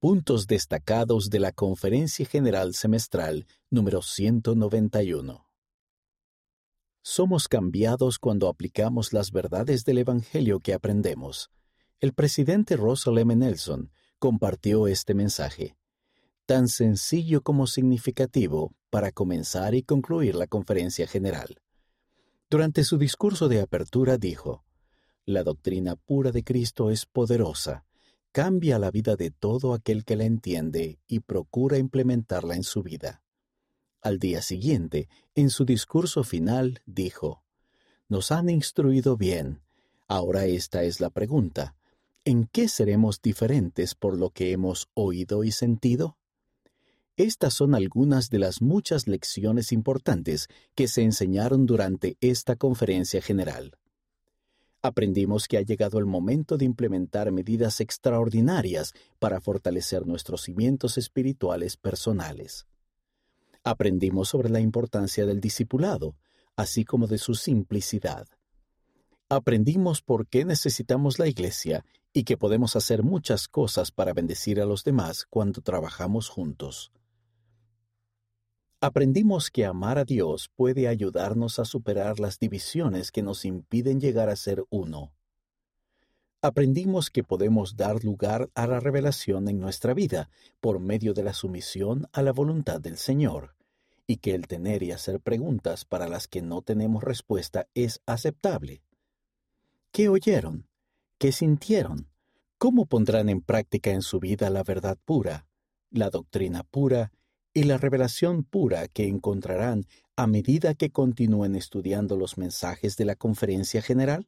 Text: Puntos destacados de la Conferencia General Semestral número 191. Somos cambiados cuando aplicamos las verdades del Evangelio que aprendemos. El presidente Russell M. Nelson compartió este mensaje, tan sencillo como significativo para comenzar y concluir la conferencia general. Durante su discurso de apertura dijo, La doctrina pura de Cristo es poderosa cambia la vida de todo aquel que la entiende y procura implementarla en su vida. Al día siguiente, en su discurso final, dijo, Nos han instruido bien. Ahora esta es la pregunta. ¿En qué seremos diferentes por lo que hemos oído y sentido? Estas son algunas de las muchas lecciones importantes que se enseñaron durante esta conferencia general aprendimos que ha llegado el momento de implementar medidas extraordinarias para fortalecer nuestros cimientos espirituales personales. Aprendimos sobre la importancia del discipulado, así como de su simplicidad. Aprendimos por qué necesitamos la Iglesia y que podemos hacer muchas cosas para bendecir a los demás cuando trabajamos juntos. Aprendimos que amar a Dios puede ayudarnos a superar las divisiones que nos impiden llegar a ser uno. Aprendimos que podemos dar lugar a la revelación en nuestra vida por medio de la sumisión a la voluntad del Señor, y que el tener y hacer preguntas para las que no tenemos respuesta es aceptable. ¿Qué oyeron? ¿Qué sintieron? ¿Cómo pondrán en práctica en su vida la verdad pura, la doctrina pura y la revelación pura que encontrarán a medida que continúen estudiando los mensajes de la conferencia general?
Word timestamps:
Puntos 0.00 0.46
destacados 0.46 1.28
de 1.28 1.40
la 1.40 1.52
Conferencia 1.52 2.24
General 2.24 2.72
Semestral 2.72 3.46
número 3.68 4.00
191. 4.00 5.46
Somos 7.02 7.48
cambiados 7.48 8.18
cuando 8.18 8.48
aplicamos 8.48 9.12
las 9.12 9.30
verdades 9.30 9.84
del 9.84 9.98
Evangelio 9.98 10.60
que 10.60 10.72
aprendemos. 10.72 11.50
El 11.98 12.14
presidente 12.14 12.76
Russell 12.76 13.18
M. 13.18 13.36
Nelson 13.36 13.92
compartió 14.18 14.86
este 14.86 15.12
mensaje, 15.12 15.76
tan 16.46 16.68
sencillo 16.68 17.42
como 17.42 17.66
significativo 17.66 18.72
para 18.88 19.12
comenzar 19.12 19.74
y 19.74 19.82
concluir 19.82 20.34
la 20.34 20.46
conferencia 20.46 21.06
general. 21.06 21.60
Durante 22.48 22.84
su 22.84 22.96
discurso 22.96 23.48
de 23.48 23.60
apertura 23.60 24.16
dijo, 24.16 24.64
La 25.26 25.44
doctrina 25.44 25.94
pura 25.94 26.32
de 26.32 26.42
Cristo 26.42 26.90
es 26.90 27.04
poderosa 27.04 27.84
cambia 28.32 28.78
la 28.78 28.90
vida 28.90 29.16
de 29.16 29.30
todo 29.30 29.74
aquel 29.74 30.04
que 30.04 30.16
la 30.16 30.24
entiende 30.24 31.00
y 31.06 31.20
procura 31.20 31.78
implementarla 31.78 32.54
en 32.54 32.62
su 32.62 32.82
vida. 32.82 33.22
Al 34.00 34.18
día 34.18 34.40
siguiente, 34.40 35.08
en 35.34 35.50
su 35.50 35.64
discurso 35.64 36.22
final, 36.22 36.80
dijo, 36.86 37.42
Nos 38.08 38.30
han 38.30 38.48
instruido 38.48 39.16
bien. 39.16 39.62
Ahora 40.06 40.46
esta 40.46 40.84
es 40.84 41.00
la 41.00 41.10
pregunta. 41.10 41.74
¿En 42.24 42.46
qué 42.46 42.68
seremos 42.68 43.20
diferentes 43.20 43.94
por 43.94 44.16
lo 44.16 44.30
que 44.30 44.52
hemos 44.52 44.88
oído 44.94 45.44
y 45.44 45.52
sentido? 45.52 46.16
Estas 47.16 47.54
son 47.54 47.74
algunas 47.74 48.30
de 48.30 48.38
las 48.38 48.62
muchas 48.62 49.06
lecciones 49.06 49.72
importantes 49.72 50.48
que 50.74 50.88
se 50.88 51.02
enseñaron 51.02 51.66
durante 51.66 52.16
esta 52.20 52.56
conferencia 52.56 53.20
general 53.20 53.76
aprendimos 54.82 55.46
que 55.46 55.58
ha 55.58 55.62
llegado 55.62 55.98
el 55.98 56.06
momento 56.06 56.56
de 56.56 56.64
implementar 56.64 57.30
medidas 57.32 57.80
extraordinarias 57.80 58.94
para 59.18 59.40
fortalecer 59.40 60.06
nuestros 60.06 60.42
cimientos 60.42 60.98
espirituales 60.98 61.76
personales. 61.76 62.66
Aprendimos 63.62 64.28
sobre 64.30 64.48
la 64.48 64.60
importancia 64.60 65.26
del 65.26 65.40
discipulado, 65.40 66.16
así 66.56 66.84
como 66.84 67.06
de 67.06 67.18
su 67.18 67.34
simplicidad. 67.34 68.26
Aprendimos 69.28 70.02
por 70.02 70.26
qué 70.26 70.44
necesitamos 70.44 71.18
la 71.18 71.28
Iglesia 71.28 71.84
y 72.12 72.24
que 72.24 72.36
podemos 72.36 72.74
hacer 72.74 73.02
muchas 73.02 73.48
cosas 73.48 73.92
para 73.92 74.12
bendecir 74.12 74.60
a 74.60 74.66
los 74.66 74.82
demás 74.82 75.26
cuando 75.28 75.60
trabajamos 75.60 76.28
juntos. 76.28 76.90
Aprendimos 78.82 79.50
que 79.50 79.66
amar 79.66 79.98
a 79.98 80.06
Dios 80.06 80.50
puede 80.56 80.88
ayudarnos 80.88 81.58
a 81.58 81.66
superar 81.66 82.18
las 82.18 82.38
divisiones 82.38 83.12
que 83.12 83.22
nos 83.22 83.44
impiden 83.44 84.00
llegar 84.00 84.30
a 84.30 84.36
ser 84.36 84.64
uno. 84.70 85.12
Aprendimos 86.40 87.10
que 87.10 87.22
podemos 87.22 87.76
dar 87.76 88.02
lugar 88.02 88.48
a 88.54 88.66
la 88.66 88.80
revelación 88.80 89.50
en 89.50 89.60
nuestra 89.60 89.92
vida 89.92 90.30
por 90.60 90.80
medio 90.80 91.12
de 91.12 91.22
la 91.22 91.34
sumisión 91.34 92.06
a 92.14 92.22
la 92.22 92.32
voluntad 92.32 92.80
del 92.80 92.96
Señor, 92.96 93.54
y 94.06 94.16
que 94.16 94.34
el 94.34 94.46
tener 94.46 94.82
y 94.82 94.92
hacer 94.92 95.20
preguntas 95.20 95.84
para 95.84 96.08
las 96.08 96.26
que 96.26 96.40
no 96.40 96.62
tenemos 96.62 97.04
respuesta 97.04 97.66
es 97.74 98.00
aceptable. 98.06 98.82
¿Qué 99.92 100.08
oyeron? 100.08 100.66
¿Qué 101.18 101.32
sintieron? 101.32 102.08
¿Cómo 102.56 102.86
pondrán 102.86 103.28
en 103.28 103.42
práctica 103.42 103.90
en 103.90 104.00
su 104.00 104.20
vida 104.20 104.48
la 104.48 104.62
verdad 104.62 104.96
pura, 105.04 105.46
la 105.90 106.08
doctrina 106.08 106.62
pura 106.62 107.12
y 107.60 107.64
la 107.64 107.76
revelación 107.76 108.42
pura 108.42 108.88
que 108.88 109.06
encontrarán 109.06 109.84
a 110.16 110.26
medida 110.26 110.72
que 110.72 110.88
continúen 110.88 111.54
estudiando 111.54 112.16
los 112.16 112.38
mensajes 112.38 112.96
de 112.96 113.04
la 113.04 113.16
conferencia 113.16 113.82
general? 113.82 114.26